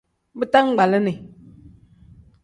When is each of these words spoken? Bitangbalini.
Bitangbalini. 0.39 1.13